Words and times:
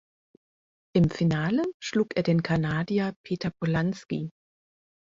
Im 0.95 1.11
Finale 1.11 1.61
schlug 1.79 2.17
er 2.17 2.23
den 2.23 2.41
Kanadier 2.41 3.13
Peter 3.23 3.51
Polansky. 3.51 4.31